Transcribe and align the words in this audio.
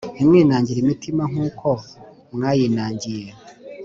Ntimwinangire 0.15 0.79
imitima 0.81 1.23
Nk 1.31 1.37
uko 1.47 1.69
mwayinangiye 2.33 3.27